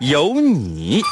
[0.00, 1.02] 有你。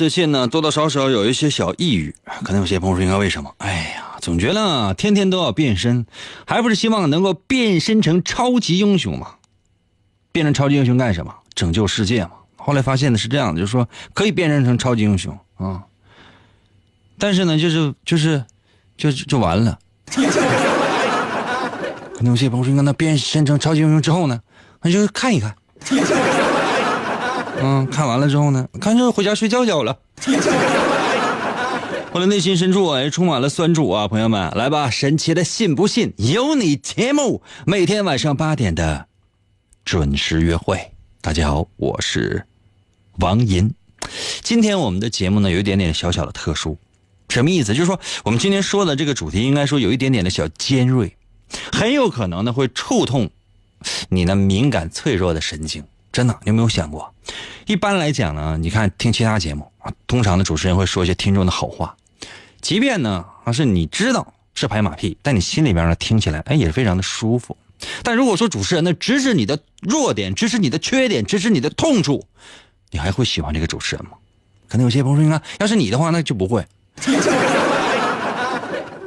[0.00, 3.54] 最近呢，多多少少有一些小抑郁，可能有些朋友说应该为什么？
[3.58, 6.06] 哎呀，总觉得天天都要变身，
[6.46, 9.34] 还不是希望能够变身成超级英雄嘛？
[10.32, 11.34] 变成超级英雄干什么？
[11.54, 12.30] 拯救世界嘛？
[12.56, 15.82] 后来发现的是这样的，就是说可以变身成超级英雄啊，
[17.18, 18.42] 但是呢，就是就是
[18.96, 19.78] 就就完了。
[22.14, 24.40] 可能有些朋友说，那变身成超级英雄之后呢，
[24.80, 25.54] 那就看一看。
[27.62, 29.98] 嗯，看完了之后呢，看就回家睡觉觉了。
[32.12, 39.06] 我的内心深处哎，充满了酸楚啊，朋友们，来吧，神奇的信不信由你节目，每天晚上八点的
[39.84, 40.92] 准时约会。
[41.20, 42.46] 大家好，我是
[43.18, 43.72] 王银。
[44.40, 46.78] 今天我们的节目呢，有一点点小小的特殊，
[47.28, 47.74] 什么意思？
[47.74, 51.14] 就是说，我们今天说的这个主题，应该说有一点点的小尖锐，
[51.70, 53.30] 很有可能呢会触痛
[54.08, 55.84] 你那敏感脆弱的神经。
[56.20, 57.14] 真的，你有没有想过？
[57.64, 61.96] 一般来讲呢，你看听其他节目啊，通常的主持人会说一些听众的好话，
[62.60, 67.56] 即便呢啊是你知道是拍马屁，但你心里边呢听起来哎也是非常的舒服。
[68.02, 72.26] 但如果说主持人呢直指你的弱点，直指你的缺点，直指你的痛处，
[72.90, 74.10] 你还会喜欢这个主持人吗？
[74.68, 76.62] 可能有些朋友说，你看，要是你的话，那就不会。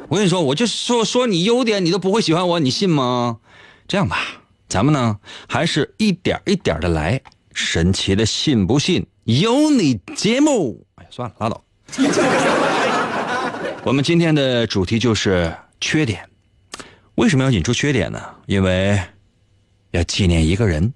[0.08, 3.36] 我跟你说，我就说说你优点，你都不会喜欢我，你信吗？
[3.86, 4.40] 这样吧。
[4.74, 5.16] 咱们呢，
[5.48, 7.20] 还是一点一点的来。
[7.52, 10.84] 神奇的信不信由你节目。
[10.96, 11.64] 哎呀，算了，拉倒。
[13.86, 16.28] 我们今天的主题就是缺点。
[17.14, 18.20] 为什么要引出缺点呢？
[18.46, 19.00] 因为
[19.92, 20.92] 要纪念一个人。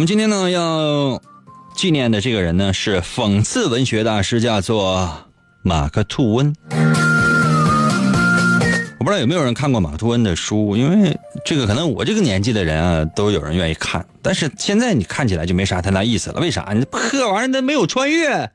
[0.00, 1.20] 我们今天呢要
[1.76, 5.26] 纪念的这个人呢是讽刺文学大师，叫做
[5.60, 6.54] 马克吐温。
[8.98, 16.40] 我不知道有没有人看过马克吐温的书，因为这个可能我这个年纪的人啊都有人愿意看，但是现在你看起来就没啥太大意思了。
[16.40, 16.72] 为啥？
[16.74, 16.98] 你破
[17.30, 18.50] 玩意儿那没有穿越，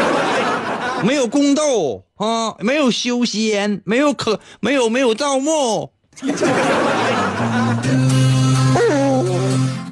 [1.04, 5.90] 没有宫斗啊，没有修仙，没有可没有没有盗墓。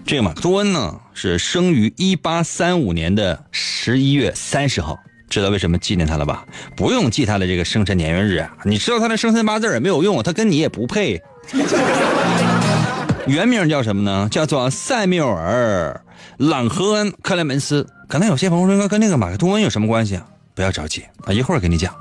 [0.04, 4.98] 这个马克吐温呢，是生于一八三五年的十一月三十号，
[5.30, 6.44] 知道为什么纪念他了吧？
[6.76, 11.22] 不用记他的这个生辰年月日啊，你知道他的生辰八字也没有用，他跟你也不配。
[13.26, 14.28] 原名叫什么呢？
[14.30, 16.02] 叫做塞缪尔·
[16.48, 17.86] 朗赫恩·克莱门斯。
[18.08, 20.26] 可能有些朋友说，跟那个马克吐温有什么关系啊？
[20.54, 21.94] 不要着急啊，一会儿给你讲。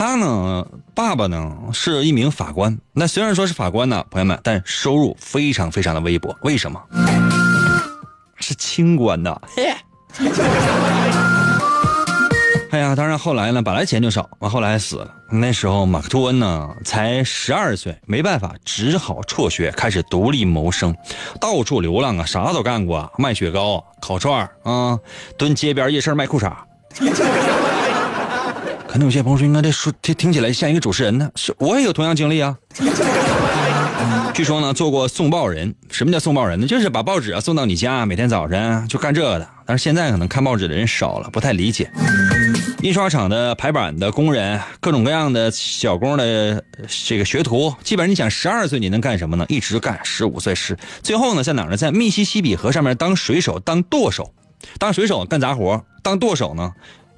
[0.00, 2.78] 他呢，爸爸呢是一名法官。
[2.94, 6.34] 那虽然说是法官呢，朋友们，但收入非常非常的微薄。
[6.40, 6.80] 为什么？
[8.36, 9.42] 是清官的。
[12.70, 15.06] 哎呀，当然后来呢，本来钱就少，完后来死了。
[15.30, 20.96] 那时候马克吐温呢才十二岁，没办法，只好辍学，开始独立谋生，
[21.38, 24.98] 到处流浪啊，啥都干过，卖雪糕、烤串啊，
[25.36, 26.50] 蹲街边夜市卖裤衩。
[28.90, 31.30] 可能有些朋友说，应该这说听听起来像一个主持人呢。
[31.36, 32.58] 是我也有同样经历啊。
[34.34, 35.72] 据说呢，做过送报人。
[35.92, 36.66] 什么叫送报人呢？
[36.66, 39.48] 就是把报纸啊送到你家，每天早晨就干这个的。
[39.64, 41.88] 但是现在可能看报纸的人少了，不太理解。
[42.82, 46.60] 印刷厂的排版的工人，各种各样的小工的
[47.06, 49.46] 这个学徒，基本上你想十二岁你能干什么呢？
[49.48, 51.76] 一直干十五岁是最后呢，在哪儿呢？
[51.76, 54.34] 在密西西比河上面当水手，当舵手。
[54.78, 56.70] 当水手干杂活，当舵手呢，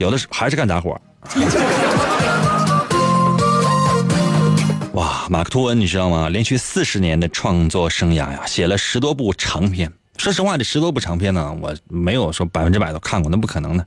[0.03, 1.01] 有的是还是干杂活。
[4.95, 6.29] 哇，马克吐温你知道吗？
[6.29, 9.91] 连续四十年的创作生涯呀，写了十多部长篇。
[10.19, 13.87] 说实话，这十多部长篇呢，我没有说百分之百都看过，那不可能的。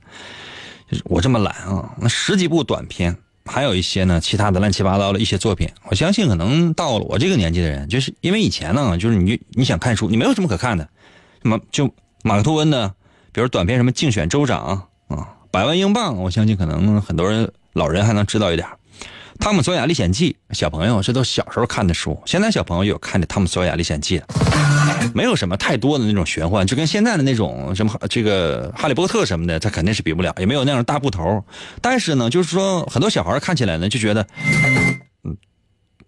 [1.04, 5.68] 我这么懒啊，那十几部短篇，还有一些呢，其他的乱七八糟的一些作品。
[5.84, 10.88] 我相信可能到了我这个年纪的人，就是因为以前呢，就是你你想看书，你没有什么可看的，
[11.42, 11.88] 什么就
[12.24, 12.92] 马克吐温呢，
[13.32, 18.66] 比如短篇什么竞选州长啊，百万英镑，我相信可能很多人老人还能知道一点。
[19.38, 24.18] 《汤姆索亚历险记》，小朋友这都小时候看的书，现在小朋友有看的《汤姆索亚历险记》
[25.14, 31.44] 没有什么太多的那种玄幻，就跟现在的那种什么这个《哈利波特》什么的，他肯定是比不了，也没有那种大部头。
[31.82, 34.26] 但是呢，就是说很多小孩看起来呢，就觉得，
[35.22, 35.36] 嗯，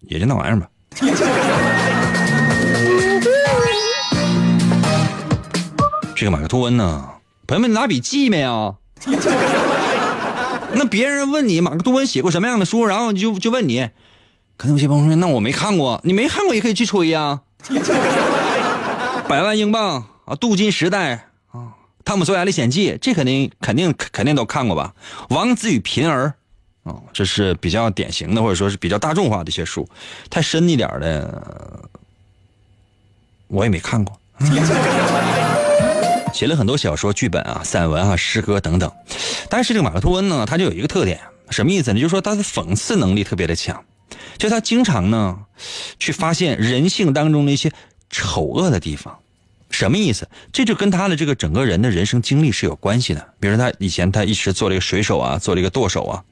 [0.01, 0.67] 也就那玩意儿吧。
[6.15, 7.07] 这个马克吐温呢，
[7.45, 8.75] 朋友们拿笔记没有？
[10.73, 13.89] 那别人问你马克吐温写过什么样的书，然后就就问你，
[14.55, 17.41] 可能有些朋友说，那我没看过，你没看过也可以去吹呀。
[19.27, 21.73] 百万英镑啊，镀金时代啊，
[22.05, 24.93] 汤姆索亚历险记，这肯定肯定肯定都看过吧？
[25.29, 26.33] 王子与贫儿
[26.83, 29.87] 啊，这是比较典型的，或者说是比较大众化的一些书。
[30.29, 31.89] 太深一点的，
[33.47, 34.19] 我也没看过。
[36.33, 38.91] 写了很多小说、剧本啊、散文啊、诗歌等等。
[39.49, 41.99] 但是这个马克吐温呢，他就有一个特点，什么意思呢？
[41.99, 43.83] 就是说他的讽刺能力特别的强，
[44.37, 45.39] 就他经常呢
[45.99, 47.71] 去发现人性当中的一些
[48.09, 49.17] 丑恶的地方。
[49.69, 50.27] 什么意思？
[50.51, 53.33] 这就跟他的这个整个人的人生经历是有关系的。
[53.39, 56.23] 比如说他以前他一直做了一个水手啊，做了一个舵手啊，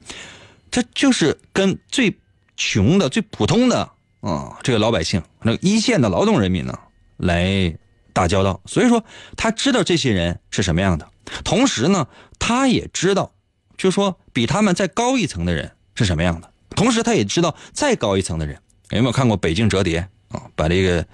[0.70, 2.16] 他就是跟最
[2.56, 3.88] 穷的、最普通的
[4.20, 6.78] 啊这个老百姓，那个一线的劳动人民呢
[7.16, 7.76] 来。
[8.18, 9.04] 打交道，所以说
[9.36, 11.08] 他知道这些人是什么样的，
[11.44, 13.30] 同时呢，他也知道，
[13.76, 18.58] 就说比他们再高一层的人是什么样的，同时他也知道再高一层的人。
[18.90, 20.42] 有没有看过《北京折叠》啊？
[20.56, 21.06] 把这个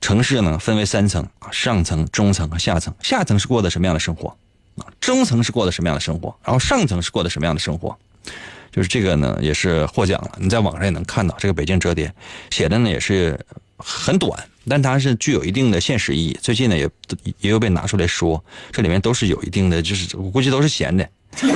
[0.00, 2.94] 城市呢分为三层啊，上层、中层和下层。
[3.02, 4.28] 下层是过的什么样的生活
[4.76, 4.86] 啊？
[5.00, 6.38] 中层是过的什么样的生活？
[6.44, 7.98] 然后上层是过的什么样的生活？
[8.70, 10.38] 就是这个呢，也是获奖了。
[10.38, 12.06] 你在网上也能看到这个《北京折叠》，
[12.50, 13.36] 写的呢也是
[13.78, 14.38] 很短。
[14.68, 16.38] 但它是具有一定的现实意义。
[16.42, 16.88] 最近呢，也
[17.40, 21.08] 也有被拿出来说，这里面都是有一定的，就是我估计都是闲的。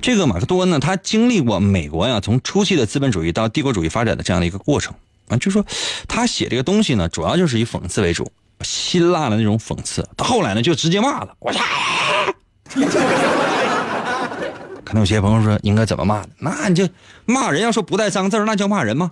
[0.00, 4.94] 这个马克吐温呢，他经历过美国呀，从初期的资本主义到帝国主义发展的这样的一个过程
[5.28, 5.64] 啊，就说
[6.06, 8.30] 他写这个东西呢，主要就是以讽刺为主，
[8.62, 10.08] 辛辣的那种讽刺。
[10.16, 11.60] 到后来呢，就直接骂了，我操！
[14.84, 16.24] 可能有些朋友说，应该怎么骂？
[16.38, 16.88] 那你就
[17.26, 19.10] 骂人，要说不带脏字那叫骂人吗？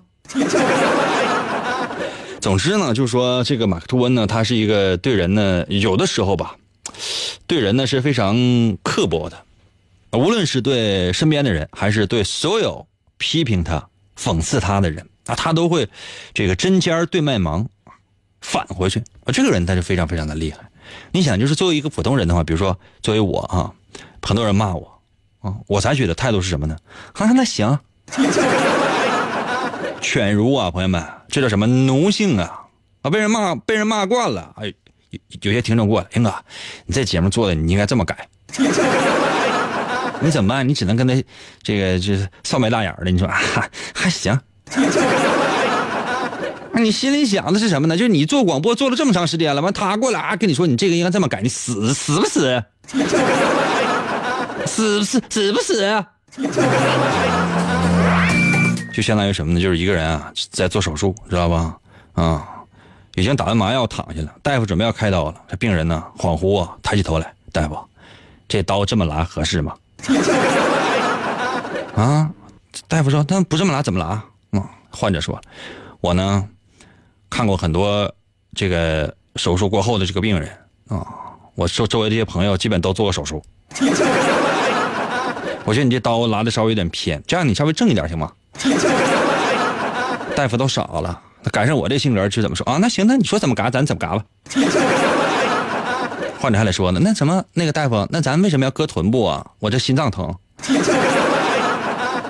[2.40, 6.56] 总之呢，就是说这个马克吐温呢，他是一个对人呢，有的时候吧，
[7.46, 8.36] 对人呢是非常
[8.84, 9.44] 刻薄的，
[10.12, 12.86] 无论是对身边的人，还是对所有
[13.16, 15.88] 批评他、讽刺他的人啊，他都会
[16.34, 17.66] 这个针尖对麦芒，
[18.40, 19.32] 返回去啊。
[19.32, 20.58] 这个人他就非常非常的厉害。
[21.10, 23.72] 你想，就是作为一个普通人的话，比如说作为我啊，
[24.22, 25.00] 很多人骂我
[25.40, 26.76] 啊，我采取的态度是什么呢？
[27.14, 27.76] 啊，那行。
[30.06, 32.62] 犬儒啊，朋友们，这叫什么奴性啊？
[33.02, 34.54] 啊，被人骂，被人骂惯了。
[34.56, 34.72] 哎，
[35.10, 36.32] 有有些听众过来，英哥，
[36.86, 38.28] 你这节目做的你应该这么改。
[40.20, 40.68] 你怎么办？
[40.68, 41.12] 你只能跟他
[41.60, 43.10] 这个就是扫眉大眼的。
[43.10, 44.38] 你说还还行。
[46.70, 47.96] 那你心里想的是什么呢？
[47.96, 52.62] 就是你做广播做了这么长时间了，完他过来啊跟你说你这个应该这么改，你死 死不死？
[54.66, 56.04] 死不死死不死？
[58.96, 59.60] 就相当于什么呢？
[59.60, 61.76] 就是一个人啊，在做手术，知道吧？
[62.14, 62.48] 啊，
[63.14, 65.34] 已经打完麻药躺下了，大夫准备要开刀了。
[65.46, 67.78] 这病人呢，恍惚啊，抬起头来，大夫，
[68.48, 69.74] 这刀这么拉合适吗？
[71.94, 72.30] 啊，
[72.88, 74.24] 大夫说，那不这么拉怎么拉？
[74.52, 75.38] 嗯，患者说，
[76.00, 76.48] 我呢，
[77.28, 78.10] 看过很多
[78.54, 80.50] 这个手术过后的这个病人
[80.88, 81.06] 啊，
[81.54, 83.44] 我周周围这些朋友基本都做过手术。
[85.66, 88.32] 我觉得你这刀拉的稍微有点偏，这样你稍微正一点行吗？
[90.36, 91.18] 大夫都傻了，
[91.50, 92.78] 赶上我这性格就怎么说啊？
[92.80, 94.22] 那行，那你说怎么嘎，咱怎么嘎吧。
[96.38, 99.44] 患者还得说呢，那什么那个大夫，那咱为什么要割臀部啊？
[99.58, 100.26] 我这心脏疼。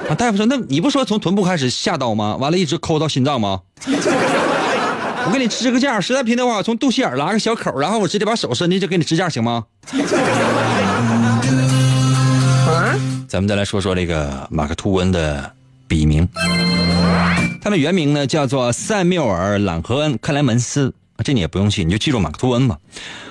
[0.09, 2.37] 啊，大夫说，那你不说从臀部开始下刀吗？
[2.37, 3.61] 完了，一直抠到心脏吗？
[3.87, 9.65] 我给你支个架，实在不行的话，从肚脐眼拉个小口，然后我直接把手伸进去给你支架，行吗？
[12.69, 12.95] 啊
[13.29, 15.53] 咱们再来说说这个马克吐温的。
[15.89, 16.29] 笔名，
[17.61, 22.79] 他的原名呢叫做塞缪尔·朗和恩·克莱门斯这你也不用记，你就记住马克吐温吧。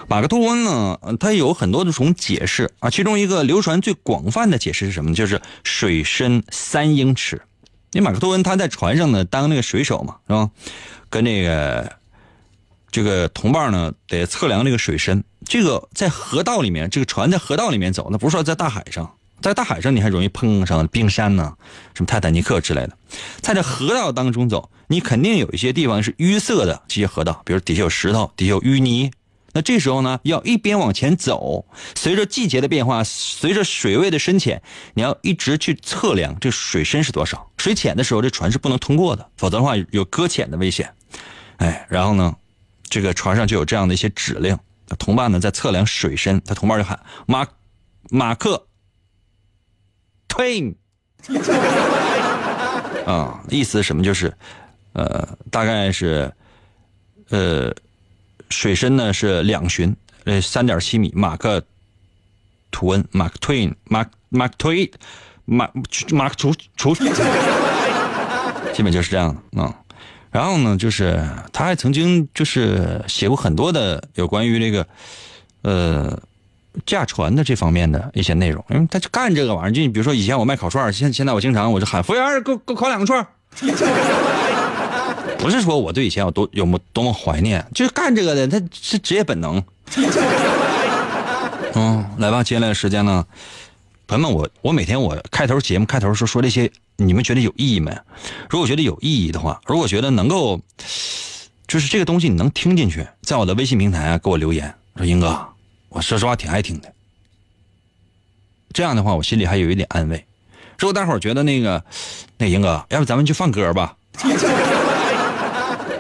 [0.08, 5.14] 马克吐温呢，他有很多的种解释啊，其中一个流传最广泛的解释是什么？
[5.14, 7.42] 就是水深三英尺。
[7.94, 10.50] 因为马克吐温他在船上呢当那个水手嘛，是吧？
[11.10, 11.92] 跟那个
[12.92, 15.24] 这个同伴呢得测量这个水深。
[15.46, 19.15] 这个在河道里面，这个船在河道里面走，那不是说在大海上。
[19.46, 21.56] 在大海上，你还容易碰上冰山呢，
[21.94, 22.98] 什么泰坦尼克之类的。
[23.42, 29.12] 在这河道当中走，你肯定有一些地方是淤塞的，这些河道，比如底下有石头，底下有淤泥。
[29.54, 34.64] 那这时候呢，要一边往前走，随着季节的变化，随着水位的深浅，
[34.96, 37.48] 你要一直去测量这水深是多少。
[37.58, 40.92] 水浅的时候，这船是不能通过的，否则的话有搁浅的危险。
[41.58, 42.36] 哎，然后呢，
[42.90, 44.58] 这个船上就有这样的一些指令。
[44.98, 47.46] 同伴呢在测量水深，他同伴就喊马
[48.10, 48.65] 马克。
[50.36, 50.76] Twin，
[53.08, 54.04] 啊，意思什么？
[54.04, 54.34] 就是，
[54.92, 56.30] 呃，大概是，
[57.30, 57.74] 呃，
[58.50, 61.10] 水深呢是两寻，呃，三点七米。
[61.16, 61.64] 马克
[62.70, 64.92] 吐温，马克 Twin，马马克 Twin，
[65.46, 65.70] 马
[66.12, 66.94] 马克除除，
[68.74, 69.74] 基本就是这样的啊。
[70.32, 74.86] 然后呢，就是他还曾经就是写过很多的有关于这个，
[75.62, 76.22] 呃。
[76.86, 79.72] 驾船的这方面的一些内容，因为他就干这个玩意儿。
[79.72, 83.26] 就你比如说，以前我卖烤串现现在我经常我就喊服务员，给我给我烤两个串
[85.38, 89.64] 不是说我对以前有多有么多么怀念，就是干这个的，他是职业本能。
[91.76, 93.26] 嗯，来吧，接下来的时间呢，
[94.08, 97.92] 朋友们，我我每天我开头节目开头说说这些，你们觉得有意义没？
[98.50, 100.60] 如果觉得有意义的话，如果觉得能够，
[101.68, 105.48] 就是这个东西你能听进去，在我的微信平台给我留言，说英哥。
[105.96, 106.92] 我说实话挺爱听的，
[108.74, 110.26] 这样的话我心里还有一点安慰。
[110.78, 111.82] 如果大伙儿觉得那个，
[112.38, 113.96] 那英哥，要不咱们就放歌吧？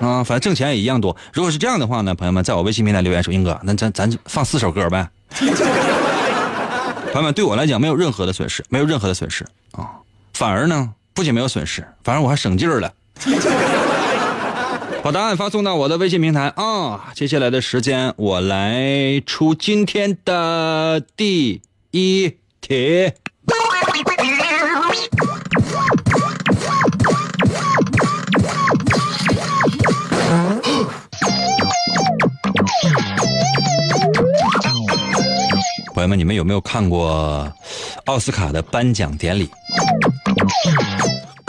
[0.01, 1.15] 啊，反正挣钱也一样多。
[1.31, 5.09] 如果是这样的话呢，朋友们在我微信平台留言说，英哥，那咱咱放四首歌呗。
[7.13, 9.91] 朋友们，对我来讲没有任何的损失，没有任何的损失啊，
[10.33, 12.93] 反而呢不仅没有损失，反而我还省劲儿了。
[15.05, 17.13] 把答案发送到我的微信平台啊！
[17.13, 23.11] 接下来的时间，我来出今天的第一题。
[35.93, 37.53] 朋友们，你们有没有看过
[38.05, 39.51] 奥斯卡的颁奖典礼？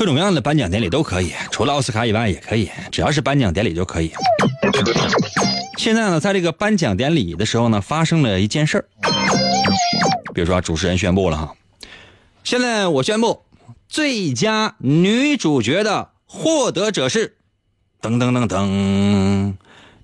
[0.07, 4.13] 各种各样的颁奖典礼都可以，除了奥斯卡以外也可以，只要是颁奖典礼就可以。
[5.77, 8.85] 现在呢，在这个颁奖典礼的时候呢，发生了一件事儿。
[10.33, 11.57] 比如说，主持人宣布了哈，
[12.45, 13.43] 现在我宣布，
[13.89, 17.35] 最佳女主角的获得者是，
[18.01, 19.55] 噔噔噔噔，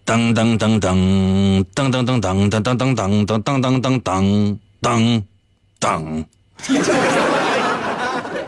[0.04, 5.22] 噔噔噔噔，噔噔噔噔噔噔噔噔噔噔噔噔噔
[5.78, 7.21] 噔。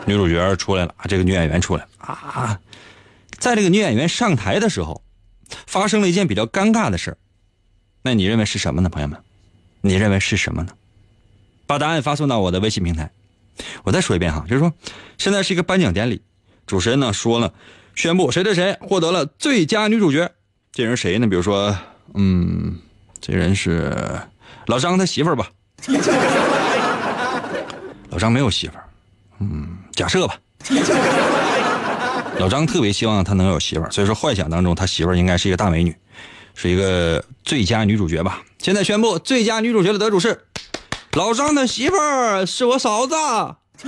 [0.05, 2.59] 女主角出来了这个女演员出来了啊！
[3.37, 5.01] 在这个女演员上台的时候，
[5.67, 7.17] 发生了一件比较尴尬的事
[8.01, 9.19] 那你认为是什么呢，朋友们？
[9.81, 10.73] 你认为是什么呢？
[11.67, 13.09] 把答案发送到我的微信平台。
[13.83, 14.71] 我再说一遍哈，就是说，
[15.17, 16.21] 现在是一个颁奖典礼，
[16.67, 17.53] 主持人呢说了，
[17.95, 20.31] 宣布谁谁谁获得了最佳女主角。
[20.71, 21.27] 这人谁呢？
[21.27, 21.75] 比如说，
[22.13, 22.77] 嗯，
[23.19, 23.91] 这人是
[24.67, 25.49] 老张他媳妇儿吧？
[28.09, 28.84] 老张没有媳妇儿。
[29.39, 30.35] 嗯，假设吧。
[32.37, 35.95] 老张特别希望他能有媳妇儿，所以说幻想当中他媳妇儿应该是一个大美女，
[36.53, 38.41] 是一个最佳女主角吧。
[38.59, 40.45] 现在宣布最佳女主角的得主是
[41.13, 43.15] 老张的媳妇儿，是我嫂子。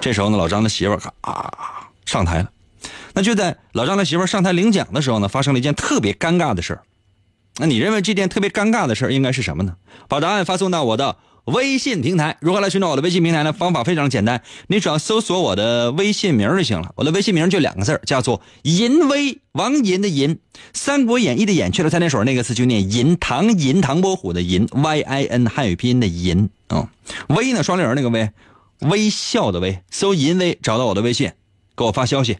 [0.00, 1.52] 这时候呢，老张的媳妇儿啊
[2.06, 2.50] 上台了。
[3.12, 6.82] 那就在老张的媳妇儿上台领奖的时候呢，发生了一件特别尴尬的事儿。
[7.58, 9.76] 那你认为这件特别尴尬的事儿应该是什么呢？
[10.08, 11.16] 把答案发送到我的。
[11.44, 13.52] 微信平台如何来寻找我的微信平台呢？
[13.52, 16.92] 方法非常简单，你只要搜索我的微信名就行了。
[16.96, 20.36] 我的微信名就两个字叫做“银威”，王银的银，
[20.72, 26.88] 《三国演义》的演去了三点水那个字就念银，唐银，唐伯虎的银，Y I N 汉语拼音的银啊，
[27.28, 28.30] 威呢双立人那个威，
[28.80, 31.32] 微笑的微，搜“银威”找到我的微信，
[31.76, 32.38] 给我发消息。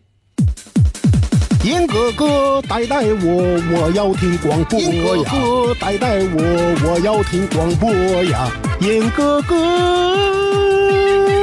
[1.64, 4.84] 银哥哥，带带我，我要听广播呀！
[4.84, 7.90] 银哥哥，带带我，我要听广播
[8.24, 8.50] 呀！
[8.82, 9.56] 银哥哥，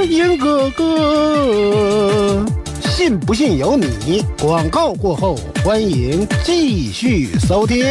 [0.05, 2.45] 银哥哥，
[2.81, 4.23] 信不信由你。
[4.39, 5.35] 广告过后，
[5.65, 7.83] 欢迎继续收听。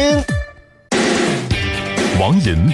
[2.17, 2.73] 王银，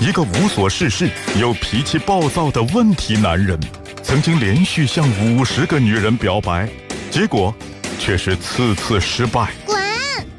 [0.00, 3.60] 一个无所事事又脾气暴躁的问题男人，
[4.02, 6.66] 曾经连续向五十个女人表白，
[7.10, 7.54] 结果。
[8.00, 9.50] 却是次次失败。
[9.66, 9.78] 滚！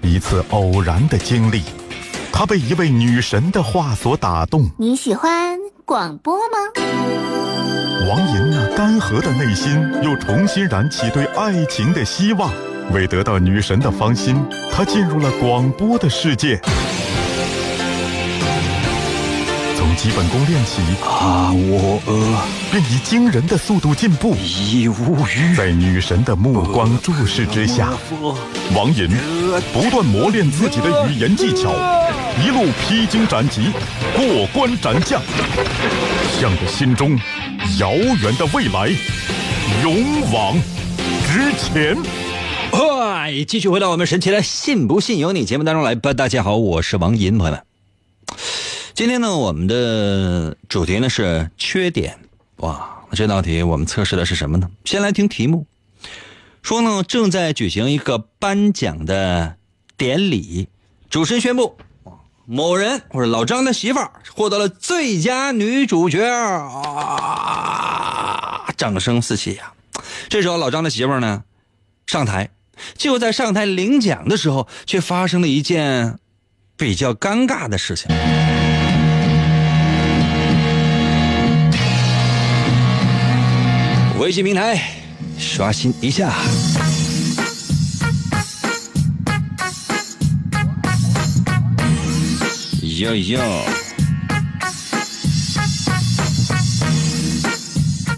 [0.01, 1.62] 一次偶然的经历，
[2.34, 4.68] 他被一位女神的话所打动。
[4.77, 6.58] 你喜欢广播吗？
[8.10, 12.51] 王莹那干涸的内心又重新燃起对爱情的希望。
[12.91, 14.36] 为得到女神的芳心，
[14.74, 16.60] 他进入了广播的世界。
[20.01, 22.41] 基本功练习，啊，我呃
[22.72, 24.36] 便以惊人的速度进步。
[24.43, 25.55] 已无语。
[25.55, 27.93] 在女神的目光注视之下，
[28.75, 29.08] 王银
[29.72, 31.72] 不断磨练自己的语言技巧，
[32.43, 33.70] 一路披荆斩棘，
[34.15, 35.22] 过关斩将，
[36.39, 37.15] 向着心中
[37.77, 38.89] 遥远的未来
[39.84, 40.60] 勇往
[41.27, 41.96] 直前。
[42.72, 46.12] 嗨，继续回到我们神奇的“信不信由你”节目当中来吧。
[46.12, 47.70] 大家好，我是王银，朋友们。
[49.01, 52.20] 今天呢，我们的主题呢是缺点。
[52.58, 54.70] 哇，这道题我们测试的是什么呢？
[54.86, 55.65] 先来听题目，
[56.62, 59.55] 说呢正在举行一个颁奖的
[59.98, 60.67] 典礼，
[61.10, 61.75] 主持人宣布，
[62.46, 67.41] 某人或者老张的媳妇儿获得了最佳女主角啊！
[68.77, 69.74] 掌声四起呀！
[70.29, 71.43] 这时候老张的媳妇儿呢
[72.05, 72.51] 上台。
[72.96, 76.20] 就在上台领奖的时候，却发生了一件
[76.77, 78.05] 比较尴尬的事情。
[84.31, 84.81] 微信平台
[85.38, 86.33] 刷新一下，
[92.81, 93.41] 哟哟，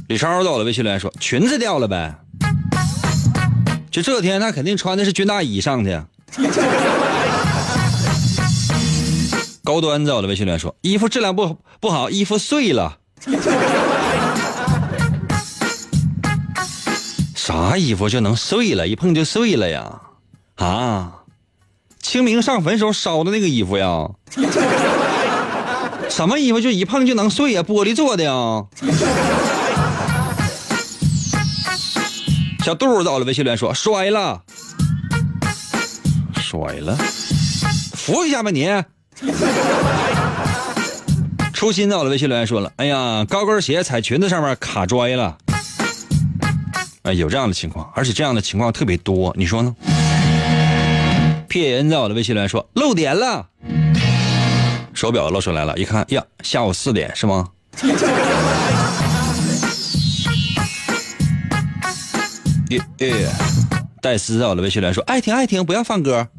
[0.08, 2.16] 李超到了，微信留言说裙子掉了呗。
[3.90, 6.06] 就这天，他肯定穿的是军大衣上的。
[9.64, 13.00] 高端在我的微信里面说，衣服质量不不好，衣服碎了。
[17.46, 18.88] 啥衣服就能碎了？
[18.88, 20.00] 一碰就碎了呀？
[20.56, 21.12] 啊？
[22.02, 24.10] 清明上坟时候烧的那个衣服呀？
[26.10, 27.62] 什么衣服就一碰就能碎呀？
[27.62, 28.32] 玻璃做的呀？
[32.64, 34.42] 小杜到了，微信留言说摔了，
[36.38, 36.96] 摔了，
[37.94, 38.70] 扶一下吧你。
[41.52, 45.38] 初心到了，微信留言说了，哎呀，高跟鞋踩裙子上面卡拽了，
[47.04, 49.76] 啊，有这样的情况，而且这样的情况特别多，你说呢？
[51.50, 53.48] 骗人在我的微信留言说漏点了，
[54.94, 57.50] 手表露出来了，一看呀，下午四点是吗？
[63.00, 63.30] 耶，
[64.02, 66.30] 戴斯在我的微信里说：“爱听爱听，不要放歌。”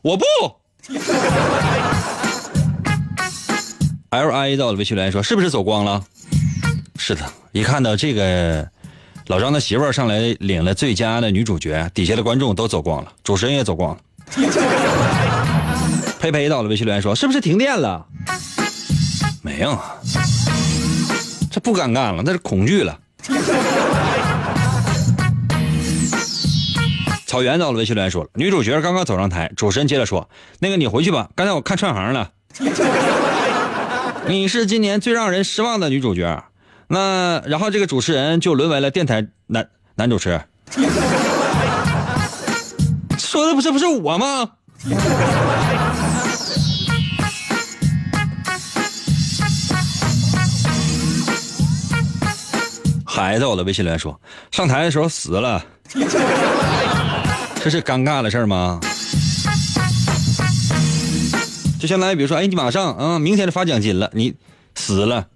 [0.00, 0.24] 我不。
[4.08, 6.02] L I 在我的微信里说：“是不是走光了？”
[6.98, 8.66] 是的，一看到这个
[9.26, 14.00] 老张的媳妇儿上来领了最佳的女主角，底下的观众都走光了，主持人也走光了。
[16.18, 18.06] 佩佩到了微信留言说：“是不是停电了？”
[19.44, 19.78] 没有，
[21.50, 22.98] 这不尴尬了，那是恐惧了。
[27.26, 32.30] 草原到了，微信留言说了，女主角刚刚走上台，主持人接着说：“那个你回去吧，刚才我看串行了，
[34.26, 36.44] 你是今年最让人失望的女主角。”
[36.92, 40.38] 那然后这个主持人就沦为了电台男男主持。
[43.16, 44.50] 说的不是不是我吗？
[53.06, 55.64] 孩子，我的微信留言说，上台的时候死了。
[57.64, 58.78] 这是尴尬的事吗？
[61.80, 64.34] 就相当于，比如说，哎，你马上，嗯，明天就发奖金了，你
[64.74, 65.26] 死了，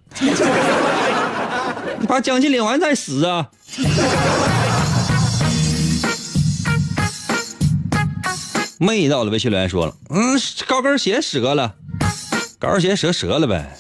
[2.09, 3.47] 把奖金领完再死啊！
[8.79, 11.75] 妹到了，微信留言说了，嗯，高跟鞋折了，
[12.59, 13.75] 高跟鞋折折了呗。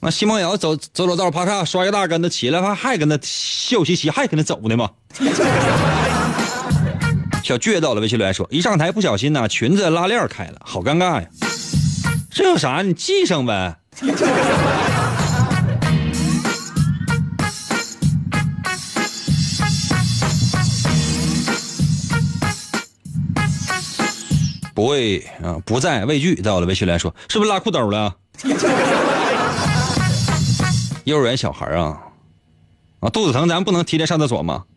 [0.00, 4.90] 那奚梦瑶走走走道，啪嚓摔个大跟头，起来还还跟那笑嘻嘻，还跟那走呢嘛？
[7.44, 11.28] 小倔到了，微信留言说：“一上台不小心呐，裙子拉链开了，好尴尬呀！
[12.30, 12.82] 这有啥？
[12.82, 13.76] 你系上呗。”
[24.74, 26.34] 不会啊，不在畏惧。
[26.36, 28.14] 在我的，微信留言说：“是不是拉裤兜了？”
[31.04, 31.98] 幼儿园小孩啊，
[33.00, 34.64] 啊，肚子疼，咱不能提前上厕所吗？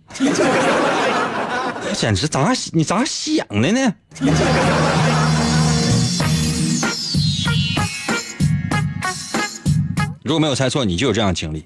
[1.94, 3.94] 简直咋你咋想的呢？
[10.24, 11.66] 如果没有猜错，你就有这样的经历。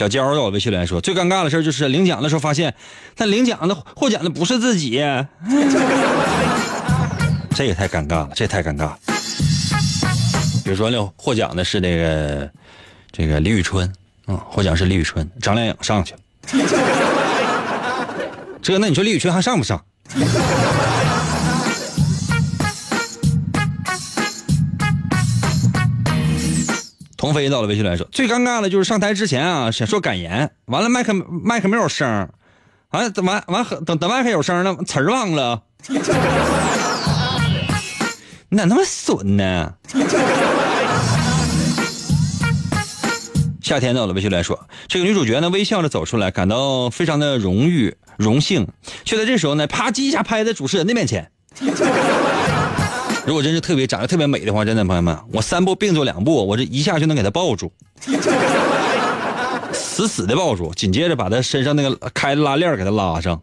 [0.00, 2.74] 小娇到我微信来说，最尴尬的事就是领奖的时候发现，
[3.14, 4.92] 他领奖的获奖的不是自己，
[7.54, 8.98] 这也太尴尬了，这也太尴尬了。
[10.64, 12.50] 比如说那获奖的是那个
[13.12, 13.92] 这个李宇春，
[14.26, 16.20] 嗯，获奖是李宇春，张靓颖上去了，
[18.62, 19.84] 这那你说李宇春还上不上？
[27.20, 32.30] 童飞到了微信来说，最尴尬的就是上台之前啊，想说感言，完了麦克麦克没有声
[32.92, 35.62] 完完完等等麦克有声了，词儿忘了，
[38.48, 39.74] 你咋那么损呢？
[43.60, 48.66] 夏天到了，微信来说，这个女主角呢微笑着走出来，感到非常的荣誉荣幸，
[49.04, 51.30] 却在这时候呢啪叽一下拍在主持人的面前。
[53.30, 57.72] 如果真是特别长得特别美的话，真的朋友们，我三步并作两步，我这一下就能给她抱住，
[59.72, 63.40] 死死的抱住，紧接着把她身上那个开拉链给她拉上。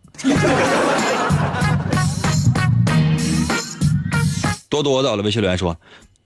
[4.67, 5.77] 多多到了，微信留言说，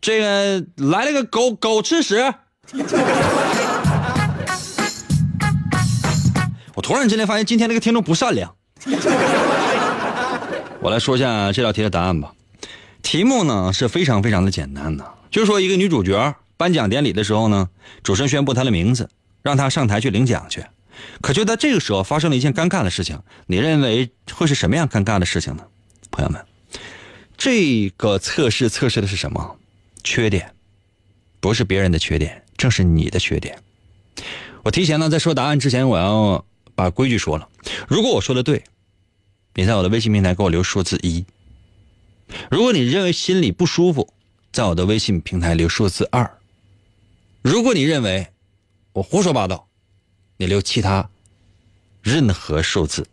[0.02, 2.34] 这个来了个狗狗吃屎。
[6.74, 8.52] 我突然之间发现今天这个听众不善良。
[10.80, 12.32] 我来说一下这道题的答案吧。
[13.02, 17.70] 题目呢是非常非常的简单的，就是说一个女主角颁奖典礼的时候呢，
[18.04, 19.10] 主持人宣布她的名字，
[19.42, 20.64] 让她上台去领奖去。
[21.20, 25.64] 可就在这个时候发生了一件尴尬的事情，你认为会是什么样尴尬的事情呢？
[26.12, 26.46] 朋友们，
[27.38, 29.58] 这个测试测试的是什么？
[30.04, 30.54] 缺点，
[31.40, 33.58] 不是别人的缺点，正是你的缺点。
[34.64, 37.50] 我提前呢在说答案之前，我要把规矩说了。
[37.88, 38.64] 如果我说的对，
[39.56, 41.26] 你在我的微信平台给我留数字一。
[42.50, 44.14] 如果你认为心里不舒服，
[44.52, 46.30] 在我的微信平台留数字二。
[47.42, 48.28] 如果你认为
[48.94, 49.68] 我胡说八道，
[50.38, 51.10] 你留其他
[52.02, 53.08] 任何数字。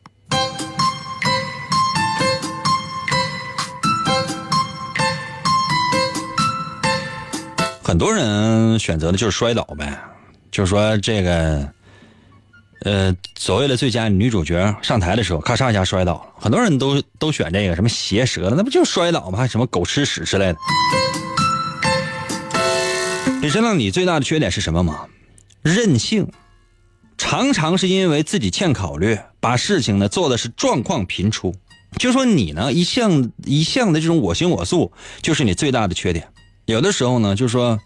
[7.83, 9.99] 很多人选择的就是摔倒呗，
[10.51, 11.73] 就是说这个。
[12.83, 16.23] 呃，所谓的最佳女主角上台的时候，咔嚓一下摔倒了。
[16.39, 19.39] 很多人都都选这个什么鞋折了，那不就摔倒吗？
[19.39, 20.57] 还什么狗吃屎之类的。
[23.43, 25.07] 你知道你最大的缺点是什么吗？
[25.63, 26.31] 任性，
[27.17, 31.55] 常常是因为自己欠考虑，把事情呢做的是状况频出。
[31.99, 36.29] 就说你呢一向一向的这种我行我素，就是你最大的缺点。
[36.67, 37.79] 有的时候呢，就说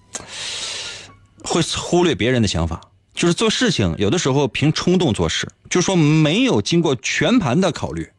[1.44, 2.80] 会忽略别人的想法。
[3.22, 8.10] 就是做事情有的时候凭冲动做事，就说没有经过全盘的考虑，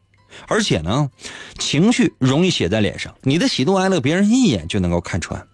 [0.48, 1.10] 而且呢，
[1.58, 5.46] 情绪容易写在脸上，你的喜怒哀乐别人一眼就能够看穿，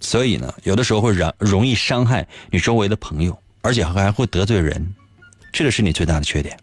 [0.00, 4.92] 所以呢，有的时候会让容易伤害你周围的朋友，而且还会得罪人，
[5.52, 6.58] 这个是你最大的缺点。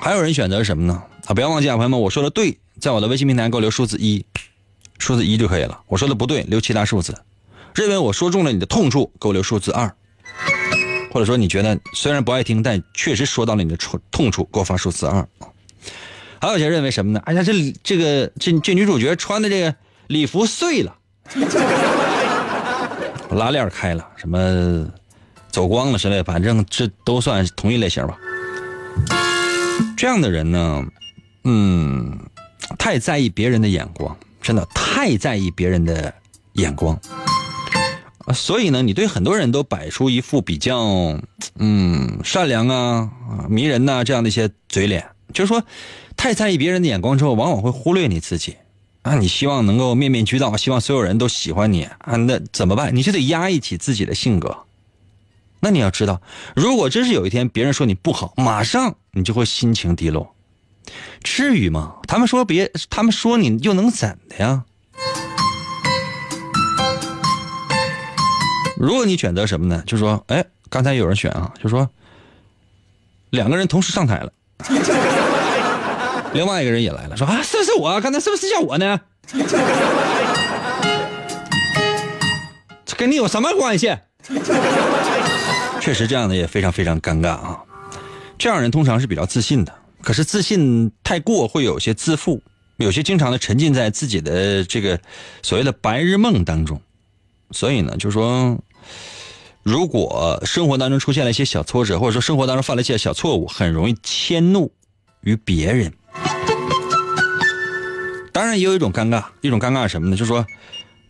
[0.00, 1.00] 还有人选择什么呢？
[1.26, 4.26] 啊，不要忘记啊，朋友们，我说的对，在我的微信平台给我留数字一，
[4.98, 5.82] 数字一就可以了。
[5.86, 7.16] 我说的不对，留其他数字。
[7.74, 9.88] 认为我说中了你的痛处，给我留数字二；
[11.12, 15.26] 或者说你觉得虽然不爱听，但确实说到了你的痛痛处，给我发数字二。
[16.40, 17.20] 还有些认为什么呢？
[17.24, 19.74] 哎呀，这这个这这女主角穿的这个
[20.08, 20.94] 礼服碎了，
[23.30, 24.86] 拉链开了，什么
[25.50, 28.18] 走光了之类，反正这都算同一类型吧。
[29.96, 30.84] 这样的人呢，
[31.44, 32.18] 嗯，
[32.78, 36.14] 太在意别人的眼光，真的太在意别人的
[36.52, 37.00] 眼光。
[38.32, 41.20] 所以呢，你对很多人都摆出一副比较，
[41.58, 43.10] 嗯，善良啊、
[43.50, 45.62] 迷人呐这样的一些嘴脸，就是说，
[46.16, 48.56] 太在意别人的眼光之后，往往会忽略你自己。
[49.02, 52.96] 啊，你希望能够面面俱到，希望所有人都喜欢你啊，那怎么办？
[52.96, 54.56] 你就得压抑起自己的性格。
[55.60, 56.22] 那你要知道，
[56.56, 60.34] 如果真是有一天别人说你不好，马上你就会心情低落。
[61.22, 61.96] 至于吗？
[62.08, 64.64] 他们说别，他们说你又能怎的呀？
[68.84, 69.82] 如果你选择什么呢？
[69.86, 71.88] 就说，哎，刚才有人选啊，就说
[73.30, 74.32] 两个人同时上台了，
[76.34, 77.98] 另外一个人也来了，说啊，是不是我？
[78.02, 79.00] 刚才是不是叫我呢？
[82.84, 83.96] 这跟你有什么关系？
[85.80, 87.62] 确实，这样的也非常非常尴尬啊。
[88.36, 92.42] 这样人通常是比较自信的，可是自信太过会有些自负，
[92.76, 95.00] 有些经常的沉浸在自己的这个
[95.42, 96.78] 所谓的白日梦当中。
[97.50, 98.58] 所以呢，就是说，
[99.62, 104.70] 如果生活当中出现了一些小挫折，或者说生活当中犯了一些小错误，很容易迁怒
[105.22, 105.92] 于别人。
[108.32, 110.16] 当然，也有一种尴尬，一种尴尬是什么呢？
[110.16, 110.44] 就是说，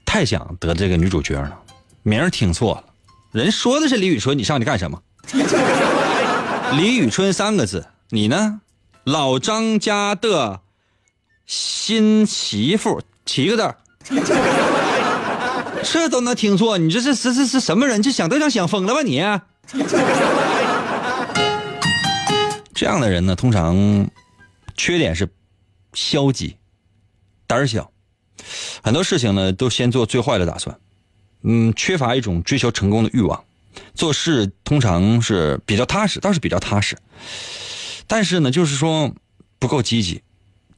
[0.04, 1.58] 太想得这个女主角了，
[2.02, 2.84] 名儿听错了，
[3.32, 5.02] 人说的是李宇春，你上去干什么？
[6.76, 8.60] 李宇春三个字，你呢？
[9.04, 10.60] 老张家的
[11.46, 13.74] 新媳妇，七个字
[15.85, 16.79] 这都能听错？
[16.79, 18.03] 你这是是是是什么人？
[18.03, 19.23] 这想对象想疯了吧你？
[22.75, 24.09] 这样的人呢，通常
[24.77, 25.29] 缺点是
[25.92, 26.57] 消极、
[27.47, 27.90] 胆小，
[28.83, 30.77] 很多事情呢都先做最坏的打算，
[31.42, 33.44] 嗯，缺乏一种追求成功的欲望，
[33.94, 36.99] 做事通常是比较踏实，倒是比较踏实，
[38.09, 39.14] 但是呢，就是说
[39.61, 40.23] 不够积极，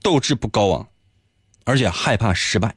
[0.03, 0.87] 斗志不高昂，
[1.65, 2.75] 而且害怕失败，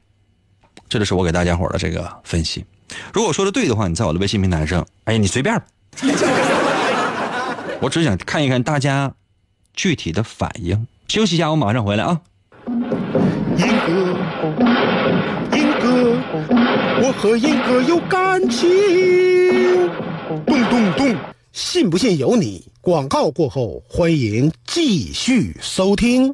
[0.89, 2.65] 这就是我给大家伙的这个分析。
[3.13, 5.63] 如果说的对的话，你在我的微信平台上，哎，你随便吧。
[7.79, 9.13] 我只想看一看大家
[9.73, 10.87] 具体的反应。
[11.07, 12.19] 休息一下，我马上回来啊。
[12.67, 14.17] 英哥，
[15.55, 16.17] 英哥，
[17.03, 18.69] 我和英哥有感情。
[20.45, 21.15] 咚咚咚，
[21.51, 22.65] 信不信由你。
[22.81, 26.33] 广告过后，欢迎继续收听。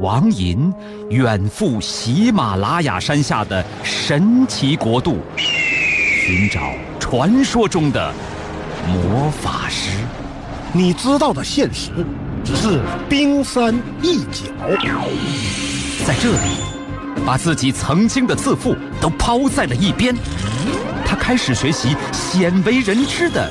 [0.00, 0.72] 王寅
[1.10, 8.10] 远赴喜马拉雅山下的神奇国度，寻找传说中的
[8.88, 9.90] 魔法师。
[10.72, 11.90] 你知道的现实
[12.42, 15.04] 只是冰山一角。
[16.06, 20.16] 在这里，把自己曾经的自负都抛在了一边，
[21.04, 23.50] 他开始学习鲜为人知的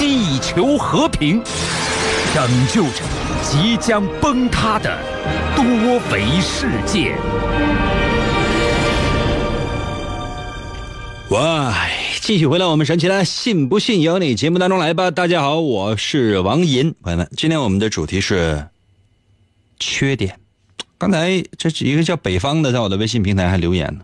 [0.00, 1.42] 地球和平，
[2.34, 3.02] 拯救着
[3.42, 4.98] 即将崩塌的
[5.54, 5.62] 多
[6.10, 7.14] 维世界。
[11.28, 11.38] 喂，
[12.22, 15.10] 继续回来我们神奇的“信不信由你”节目当中来吧。
[15.10, 18.68] 大家好，我是王银，朋友们，今天我们的主题是
[19.78, 20.38] 缺点。
[20.96, 24.00] 刚才这一个叫北方的，在我的微信平台还留言呢。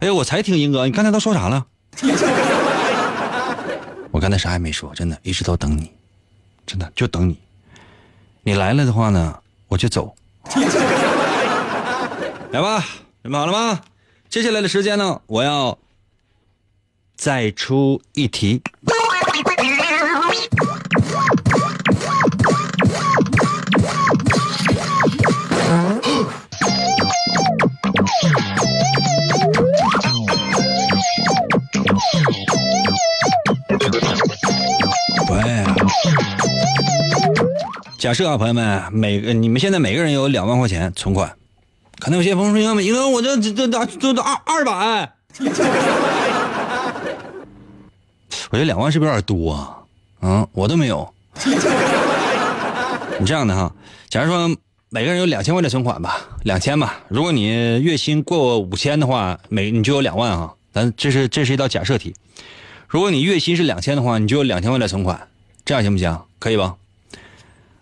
[0.00, 1.64] 哎，我才听英哥，你刚才都说啥了？
[4.16, 5.92] 我刚才啥也没说，真的，一直都等你，
[6.64, 7.36] 真的就等你。
[8.44, 10.16] 你来了的话呢，我就走。
[12.50, 12.82] 来吧，
[13.22, 13.82] 准备好了吗？
[14.30, 15.76] 接下来的时间呢，我要
[17.14, 18.62] 再出一题。
[37.98, 41.34] 假设啊，朋友们，每个你们现在每个人有两万块钱存款，
[41.98, 45.12] 可能有些朋友说，因为，我这这这这这二二百，
[48.50, 49.78] 我觉得两万是不是有点多啊？
[50.22, 51.12] 嗯，我都没有。
[53.18, 53.72] 你这样的哈，
[54.08, 54.54] 假如说
[54.90, 57.00] 每个人有两千块的存款吧，两千吧。
[57.08, 60.54] 如果你月薪过五千的话，每你就有两万哈。
[60.72, 62.14] 咱这是这是一道假设题。
[62.86, 65.28] 如果你月薪是两千的话，你就有两千块的存款，
[65.66, 66.18] 这样行不行？
[66.38, 66.76] 可以吧？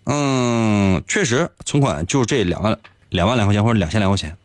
[0.06, 2.78] 嗯，确实，存款就是这两万
[3.10, 4.36] 两万两块钱或者两千来块钱。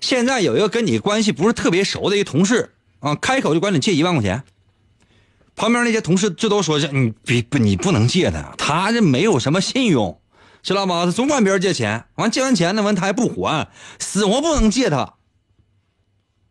[0.00, 4.42] 现在有一个跟你关系不是特别熟的一同事啊，开口就管你借一万块钱。
[5.56, 10.20] 旁边那些同事这都说这你别你不能借他，他这没有什么信用，
[10.62, 11.04] 知道吗？
[11.04, 15.14] 他总管别人借钱，完借完钱呢，完他还不还，死活不能借他。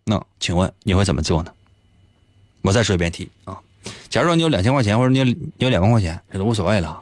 [0.06, 1.52] 那请问你会怎么做呢？
[2.62, 3.60] 我再说一遍题啊，
[4.10, 7.00] 假如说你有两千块钱，或者你有你有两万块钱，这都无所谓了。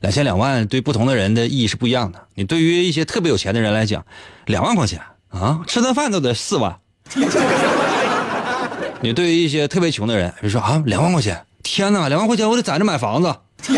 [0.00, 2.20] 两千两万对不同的人的意义是不一样的。
[2.34, 4.04] 你对于一些特别有钱的人来讲，
[4.46, 6.76] 两万块钱啊，吃顿饭都得四万。
[9.00, 13.34] 你对于一些特别穷的人，比如说啊，两万块钱，天哪，两万块钱我得攒着买房子。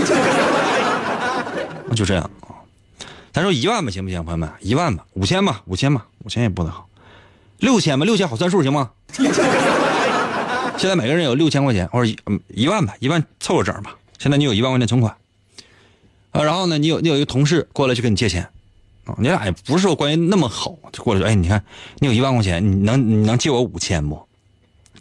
[1.86, 2.56] 那就这样啊，
[3.32, 4.50] 咱说一万吧，行不行，朋友们？
[4.60, 6.86] 一万吧，五千吧，五千吧，五千也不能好，
[7.58, 8.90] 六千吧，六千好算数行吗？
[10.76, 12.16] 现在每个人有六千块钱，或者一
[12.48, 13.96] 一万吧，一万凑个整吧。
[14.18, 15.16] 现在你有一万块钱存款，
[16.32, 18.42] 啊，然后呢，你有你有一个同事过来去跟你借钱，
[19.04, 21.64] 啊，你俩也不是说关系那么好，就过来说，哎，你看
[21.98, 24.26] 你有一万块钱，你能你能借我五千不？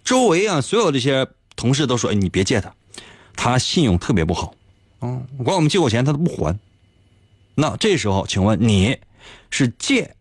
[0.04, 2.74] 周围啊，所有这些同事都说，哎，你别借他，
[3.36, 4.54] 他信用特别不好，
[5.02, 6.58] 嗯，管我们借过钱他都不还。
[7.56, 9.00] 那这时候，请问你
[9.50, 10.16] 是借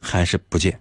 [0.00, 0.78] 还是不借？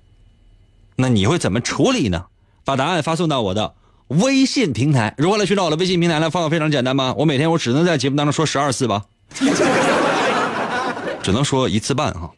[0.95, 2.25] 那你会怎么处理呢？
[2.63, 3.75] 把答案发送到我的
[4.07, 5.13] 微信平台。
[5.17, 6.29] 如何来寻找我的微信平台呢？
[6.29, 7.13] 方法非常简单吧？
[7.15, 9.05] 我每天我只能在节目当中说十二次吧，
[11.21, 12.31] 只能说一次半哈。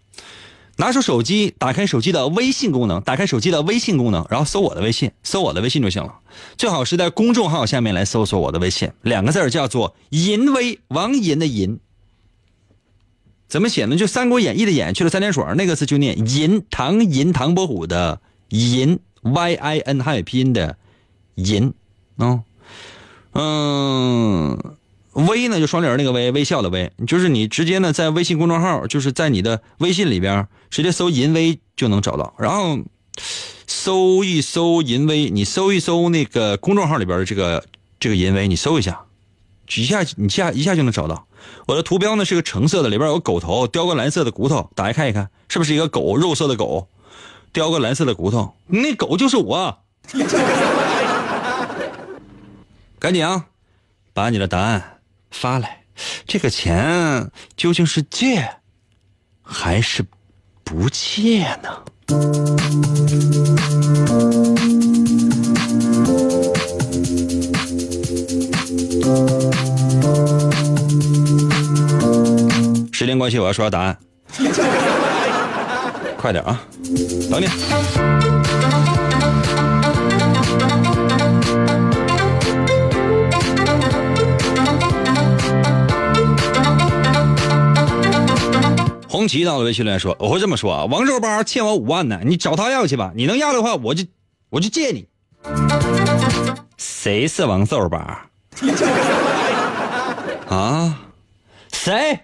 [0.78, 6.16] 拿出手机，打开手机的微信功能，打开手机的微信功能，然后搜我的微信，搜我的微信就行了。
[6.58, 11.80] 最好是在公众号下面来搜索我的微信，两个字叫做“银威”，王银的银。
[13.48, 13.96] 怎么写呢？
[13.96, 20.78] 就《三国演义》的演去了三点水，那个字就念银，唐银，唐伯虎的银，Y I N，汉语拼音的
[21.36, 21.74] 银，
[22.18, 22.44] 啊，
[23.34, 24.58] 嗯，
[25.12, 32.80] 微呢就双人那个微，微笑的微，就是你直接呢在微信公众号，就是在你的微信里边直接搜银威就能找到，然后
[33.68, 37.66] 搜一搜银威，你搜一搜那个公众号里边的这个
[38.00, 39.06] 这个银威，你搜一下，
[39.76, 41.28] 一下你下一下就能找到。
[41.68, 46.16] 我的图标呢是个橙色的，里边有个狗头，雕个蓝色的骨头，打开看一看，是不是一个狗？
[46.16, 46.88] 肉色的狗，
[47.56, 49.80] 叼个蓝色的骨头，那狗就是我。
[53.00, 53.46] 赶紧啊，
[54.12, 55.00] 把你的答案
[55.32, 55.84] 发来。
[56.28, 58.58] 这个钱究竟是借
[59.42, 60.06] 还是
[60.66, 61.70] 不借呢？
[72.92, 73.98] 时间关系，我要说下答案。
[76.18, 76.60] 快点啊，
[77.30, 77.48] 等你。
[89.08, 93.12] 红旗到了微信来说：“我会这么说啊，王肉包欠我五万呢，你找他要去吧。
[93.16, 94.04] 你能要的话，我就
[94.50, 95.08] 我就借你。
[96.78, 97.98] 谁是王肉包？
[100.54, 101.00] 啊？
[101.72, 102.20] 谁？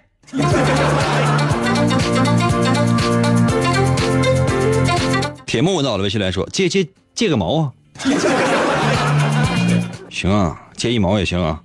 [5.52, 7.70] 铁木到了微信来说：借借借个毛啊？
[10.10, 11.60] 行啊，借一毛也行啊。”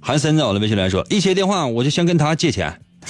[0.00, 2.80] 韩森在我的微信来说，一接电话我就先跟他借钱，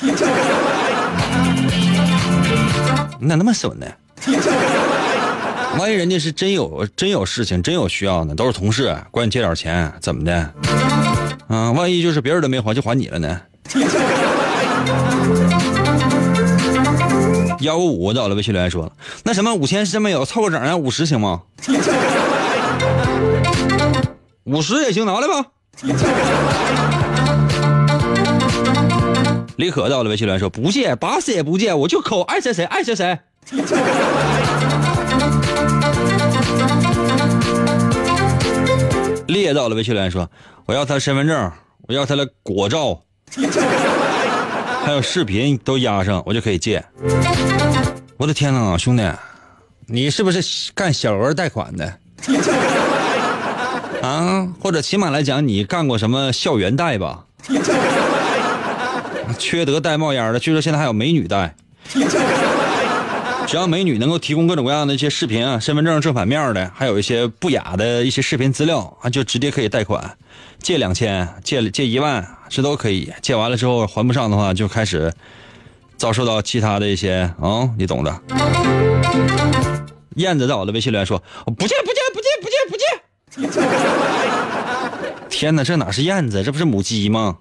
[3.21, 3.87] 你咋那么损呢？
[5.79, 8.35] 万一人家是真有真有事情，真有需要呢？
[8.35, 10.53] 都是同事，管你借点钱，怎么的？
[11.47, 13.41] 啊，万一就是别人都没还，就还你了呢？
[17.61, 18.93] 幺五五到了微信留言说了，
[19.25, 21.43] 那什么五千是真没有，凑个整，五十行吗？
[24.45, 25.47] 五十也行，拿来吧。
[29.57, 33.19] 李可到了微信留言说不借，打死也不借，我就抠，爱谁谁爱谁谁。
[39.29, 40.31] 烈到了微信留言说
[40.67, 41.51] 我要他身份证，
[41.89, 43.03] 我要他的果照，
[44.87, 46.81] 还有视频都压上，我就可以借。
[48.17, 49.03] 我的天哪，兄弟，
[49.87, 51.93] 你是不是干小额贷款的？
[54.01, 57.25] 啊，或者起码来讲，你干过什么校园贷吧？
[59.41, 61.57] 缺德带冒烟的，据说现在还有美女贷。
[63.47, 70.19] 只要美女能够提供各种各样的一些视频啊，身份证正反面的，还有一些不雅的一些视频资料啊，就直接可以贷款，
[70.61, 73.13] 借两千，借借一万，这都可以。
[73.23, 75.13] 借完了之后还不上的话，就开始
[75.97, 78.21] 遭受到其他的一些啊，你懂的。
[80.17, 81.23] 燕子在我的微信里说
[81.57, 82.57] ：“不借，不借，不借，不借，
[83.37, 83.61] 不借。
[85.31, 87.37] ”天哪，这哪是燕子，这不是母鸡吗？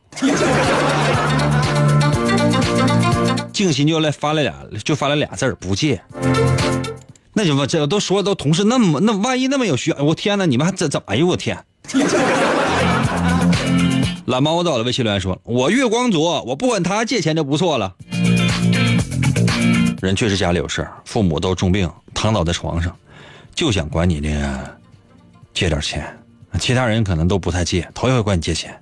[3.55, 6.01] 静心就来发了俩，就发了俩字儿不借。
[7.31, 11.05] 那什么这都说都同事那么那万一那么有需要，我天哪，你们还怎怎么？
[11.07, 11.57] 哎呦我天！
[14.25, 17.95] 懒猫到了微信留言说：“我月光族，我不管他借钱就不错了。”
[20.01, 22.93] 人确实家里有事儿，父母都重病，躺倒在床上，
[23.53, 24.29] 就想管你这
[25.53, 26.05] 借点钱。
[26.59, 28.77] 其他人可能都不太借，头一回管你借钱，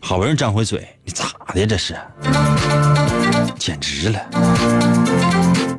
[0.00, 1.94] 好不容易张回嘴，你咋的这是？
[3.58, 4.20] 简直了！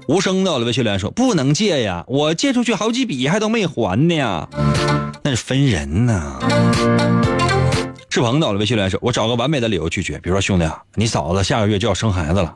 [0.08, 4.48] 无声到了微信留言说不能借呀，我借出去好几笔还都没还呢，
[5.24, 6.40] 那是分人呢。
[8.10, 12.56] 志鹏到了微信留言说，我找个完美的理由拒绝，比如说兄弟啊，你嫂子下个月就要生孩子了，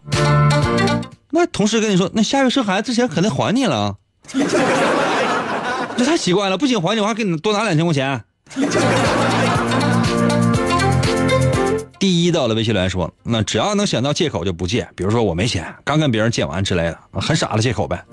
[1.29, 3.95] 那同事跟你说，那下月生孩子之前肯定还你了，
[5.97, 8.23] 这太奇怪了，不仅还你，我还给你多拿两千块钱。
[12.01, 18.03] 第一到了微信留言说，那只要能想到借口就不借，比如说我没钱，刚跟别人借完之类的，很傻的借口呗。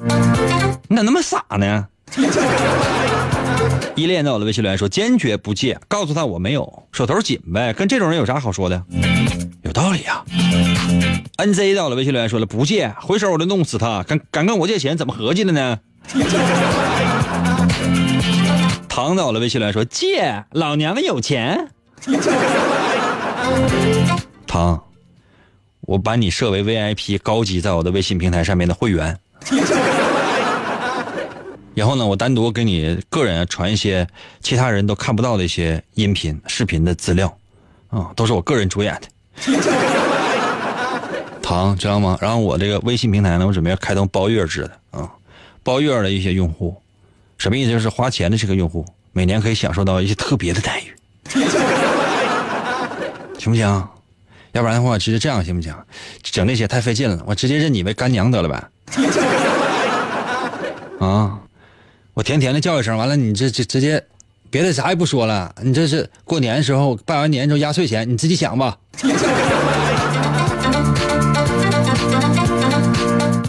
[0.88, 1.86] 你咋那么傻呢？
[3.96, 8.84] 依恋到了微信留言说坚决不借，告诉他我没有，手头紧呗，跟这种人有啥好说的？
[9.62, 10.22] 有道理啊。
[11.38, 15.78] NZ 到了微信留言说了不借，回手我就弄死他，敢敢跟我借钱，怎么合计的呢？
[18.86, 21.70] 唐到了微信留言说借，老娘们有钱。
[24.46, 24.82] 唐，
[25.82, 29.18] 我把你设为 VIP 高级，在我的微信平台上面的会员。
[31.74, 34.04] 然后呢，我单独给你个人传一些
[34.40, 37.32] 其他人都看不到的一些音频、视频的资料，
[37.88, 39.08] 啊，都是我个人主演的。
[41.40, 42.18] 唐知道吗？
[42.20, 45.08] 然后我这个微信平台呢，我准备要开通包月制的啊，
[45.62, 46.76] 包月的一些用户，
[47.38, 47.70] 什么意思？
[47.70, 50.92] 就是花钱的这个用户，每年可以享受到一些特别的待遇，
[53.48, 53.88] 行不行？
[54.52, 55.74] 要不然的话，直接这样行不行？
[56.22, 58.64] 整那些太费劲了，我直接认你为干娘得了呗。
[61.06, 61.38] 啊。
[62.14, 64.04] 我甜甜的叫一声，完了你这这直接，
[64.50, 68.76] 别的啥也不说了，你这是过年的时候拜完年之后压岁钱，你自己想吧。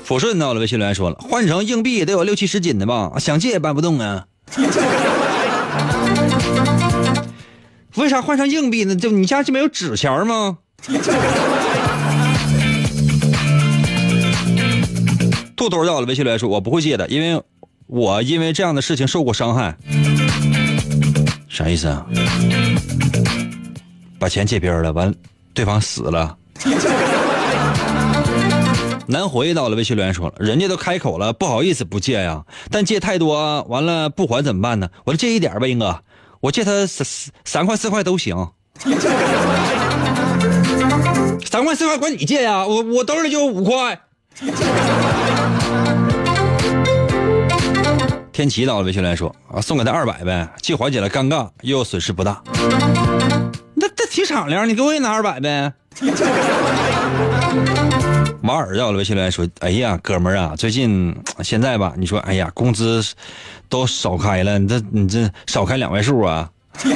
[0.05, 4.27] 抚顺到了，微信留言说了，换成硬币也得有六七十斤的吧，想借也搬不动啊。
[7.99, 8.95] 为啥换成硬币呢？
[8.95, 10.57] 就你家就没有纸钱吗？
[15.55, 17.41] 兔兔到了，微信留言说，我不会借的，因为。
[17.91, 19.75] 我因为这样的事情受过伤害，
[21.49, 22.05] 啥意思啊？
[24.19, 25.11] 把钱借别人了，完，
[25.55, 26.37] 对方死了。
[29.07, 34.87] 南回到了，微信留言说了，人家都开口了，不好意思不借呀，但借太多，完了不还怎么办呢？
[35.05, 36.03] 我就借一点呗，英哥，
[36.41, 37.05] 我借他三
[37.45, 38.35] 三块四块都行。
[41.49, 43.99] 三块四块管你借呀，我我兜里就五块。
[48.31, 52.41] 天奇到了，微信来说啊，送给他二百呗，既缓解了尴尬，又损失不大。
[53.73, 55.73] 那这挺敞亮，你给我也拿二百呗。
[58.41, 63.03] 马尔在我的，微信来说，哎呀，哥们儿啊，最近现在吧，你说，哎呀，工资
[63.67, 66.49] 都少开了，你这你这少开两位数啊。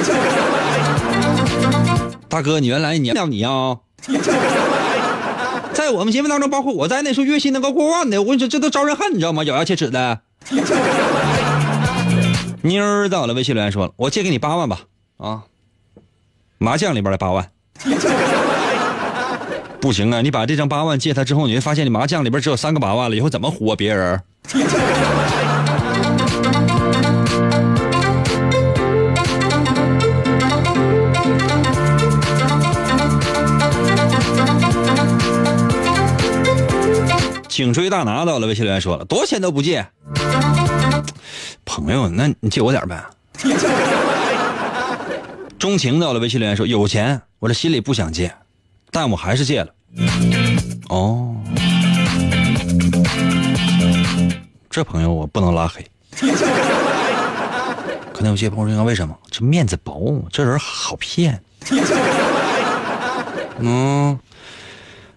[2.28, 3.78] 大哥，你原来你要你啊，
[5.72, 9.44] 在我们节目当中，包括我在内，说月薪能够过万的，我跟你说，这都招人恨，你知道吗？
[9.44, 10.20] 咬牙切齿的。
[12.62, 14.80] 妞儿到了，微信留言说了：“我借给你八万吧，
[15.18, 15.42] 啊，
[16.56, 17.50] 麻将里边的八万，
[19.84, 20.22] 不行啊！
[20.22, 24.18] 你把这张八万借他之后，你会发现你麻将里边只有三个八万了，以后怎么活别人？”
[37.46, 39.86] 颈椎大拿到了，微信留言说了：“多少钱都不借。”
[41.66, 43.04] 朋友，那你借我点呗。
[45.58, 48.34] 钟情到了，微信留言说有钱，我这心里不想借，
[48.94, 49.74] 但我还是借了。
[50.88, 51.34] 哦，
[54.70, 55.84] 这朋友我不能拉黑。
[58.12, 59.18] 可能有些朋友说为什么？
[59.32, 61.42] 这面子薄，这人好骗。
[63.58, 64.16] 嗯，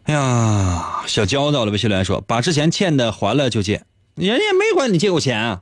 [0.06, 3.84] 哎呀，小娇到了，微信留言说把之前欠的还了就借，
[4.16, 5.62] 人家没管你借过钱啊。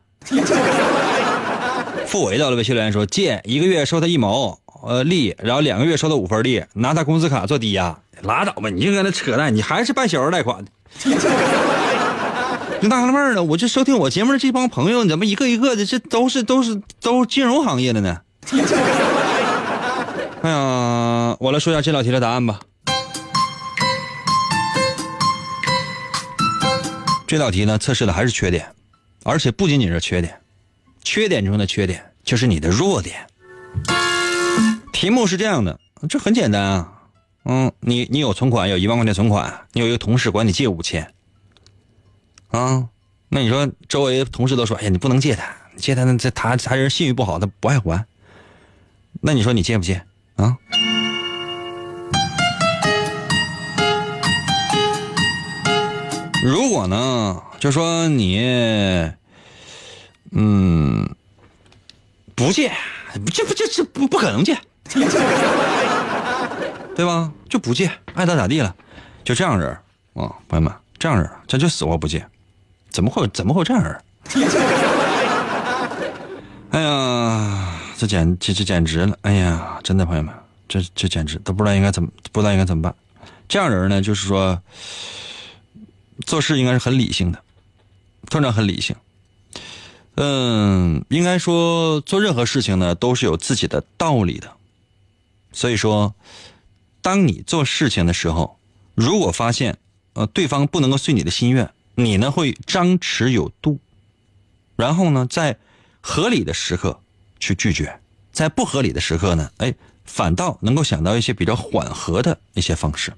[2.08, 10.72] 付伟到了微信留言说借一个月收他一毛呃利，然后两个月收他五分利，拿他工资卡做抵押，拉倒吧，你就搁那扯淡，你还是办小额贷款的。
[12.82, 18.22] 就纳了闷了，我就收听我节目的这帮朋友，怎么一个一个的，这都是都是都是金融行业的呢？
[20.42, 22.60] 哎呀，我来说一下这道题的答案吧。
[27.26, 28.68] 这道题呢，测试的还是缺点。
[29.24, 30.40] 而且不仅仅是缺点，
[31.04, 33.26] 缺点中的缺点就是你的弱点。
[34.94, 36.92] 题目是这样的，这很简单啊，
[37.46, 41.14] 嗯，你你有存款，有一万块钱存款，你有一个同事管你借五千，
[42.50, 42.90] 啊，
[43.30, 48.06] 那你说周围同事都说，哎呀，你不能借他，借他那这他他人信誉不好，他不爱还。
[49.22, 50.04] 那你说你借不借
[50.36, 50.58] 啊？
[56.44, 57.42] 如果呢？
[57.60, 58.40] 就说你，
[60.32, 61.08] 嗯，
[62.36, 62.72] 不借，
[63.34, 64.56] 这不这这不不可能借，
[66.96, 67.32] 对吧？
[67.50, 68.74] 就不借，爱咋咋地了，
[69.24, 69.70] 就这样人
[70.14, 72.26] 啊，朋友们，这样人这就死活不借，
[72.90, 74.02] 怎么会怎么会这样人？
[76.72, 79.18] 哎呀，这简这这简直了！
[79.22, 80.34] 哎呀，真的朋友们，
[80.68, 82.94] 这这简直都不知道应该怎么不知道应该怎么办。
[83.48, 84.60] 这样人呢，就是说
[86.26, 87.40] 做事应该是很理性的，
[88.30, 88.96] 通常很理性。
[90.16, 94.50] 嗯，应该说做任何事情呢，都是有自己的道理的。
[95.52, 96.14] 所以说，
[97.06, 98.58] 当你做事情的时候，
[98.96, 99.78] 如果发现
[100.14, 103.78] 呃对方不能够遂你的心愿，你呢会张弛有度，
[104.76, 105.60] 然后呢在
[106.02, 107.00] 合理的时刻
[107.40, 108.00] 去拒绝，
[108.32, 113.14] 在不合理的时刻呢，哎，反倒能够想到一些比较缓和的一些方式，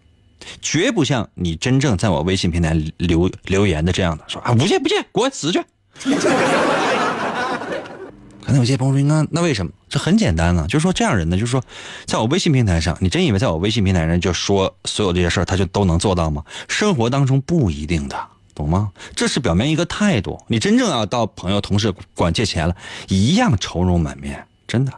[0.62, 5.64] 绝不像你真正在我微信平台留留言的这样的说啊不借不借，滚死去。
[8.48, 9.74] 可能有些朋友说，那那为什么？
[9.90, 11.62] 这很简单呢，就是说这样人呢，就是说，
[12.06, 16.42] 在我微信平台上，你真以为在我微信平台上就说所有这些事儿，他就都能做到吗？
[16.70, 18.18] 生活当中不一定的，
[18.56, 18.90] 懂吗？
[19.18, 22.74] 这是表面一个态度，你真正要到朋友、同事管借钱了，
[23.10, 24.94] 一样愁容满面，真的。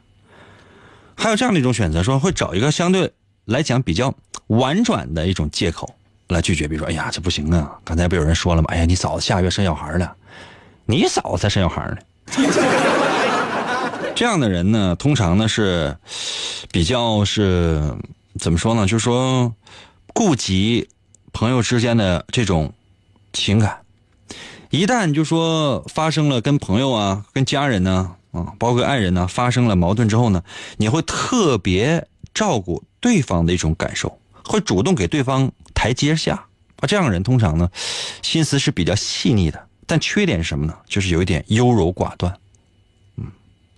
[1.16, 3.12] 还有这样的一种选择，说会找一个相对
[3.46, 4.14] 来讲比较
[4.46, 5.92] 婉转的一种借口
[6.28, 8.68] 来拒绝，比如说，哎呀，这不行啊，刚才不有人说了吗？
[8.70, 10.16] 哎呀，你嫂子下月生小孩了，
[10.86, 11.98] 你嫂子才生小孩呢。
[14.20, 15.96] 这样的人呢，通常呢是
[16.74, 17.96] 比较是
[18.38, 18.86] 怎么说呢？
[18.86, 19.56] 就是说
[20.14, 20.90] 顾及
[21.32, 22.74] 朋友之间的这种
[23.32, 23.80] 情感。
[24.72, 30.44] 一旦就说发生了跟朋友啊、跟家人呢啊，包括爱人呢发生了矛盾之后呢，
[30.76, 36.46] 你会特别照顾对方的一种感受，会主动给对方台阶下。
[36.82, 37.70] 啊，这样的人通常呢
[38.22, 40.76] 心思是比较细腻的，但缺点是什么呢？
[40.90, 42.38] 就是有一点优柔寡断。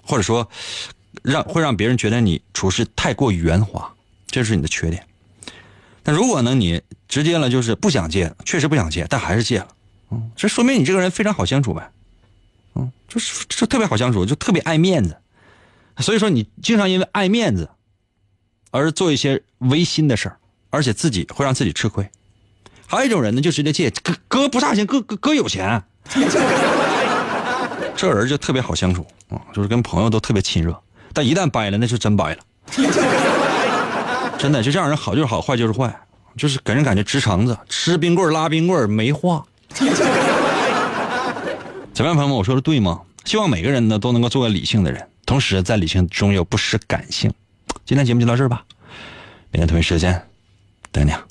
[0.01, 0.49] 或者说，
[1.21, 3.93] 让会让别人觉得你处事太过圆滑，
[4.27, 5.05] 这是你的缺点。
[6.03, 9.67] 但如果呢，你直接了就是不想借，确实不想借，但还是借了，
[10.09, 11.91] 嗯，这说明你这个人非常好相处呗，
[12.75, 15.17] 嗯，就是这特别好相处，就特别爱面子。
[15.97, 17.69] 所以说，你经常因为爱面子
[18.71, 20.39] 而做一些违心的事儿，
[20.71, 22.09] 而且自己会让自己吃亏。
[22.87, 25.83] 还有一种人呢，就直接借，哥哥不差钱，哥哥哥有钱。
[27.95, 30.75] 这人就特别好相处啊，就是跟朋友都特别亲热，
[31.13, 32.37] 但一旦掰了，那就真掰了。
[34.37, 35.95] 真的，就这样人好就是好，坏就是坏，
[36.35, 39.45] 就是给人感觉直肠子，吃冰棍拉冰棍没话。
[39.69, 39.85] 怎
[42.03, 43.01] 么样，朋友们，我说的对吗？
[43.25, 47.31] 希望每个人呢都能够做个理性的人，同时在理性中又不失感性。
[47.85, 48.63] 今天节目就到这儿吧，
[49.51, 50.27] 明天同一时间
[50.91, 51.11] 等你。
[51.11, 51.23] 啊